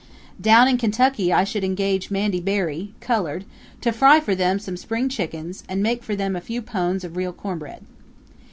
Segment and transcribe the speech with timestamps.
[0.41, 3.45] Down in Kentucky I should engage Mandy Berry, colored,
[3.81, 7.15] to fry for them some spring chickens and make for them a few pones of
[7.15, 7.85] real cornbread.